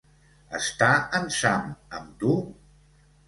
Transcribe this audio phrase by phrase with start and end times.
[0.59, 1.69] Està en Sam
[1.99, 2.33] amb tu?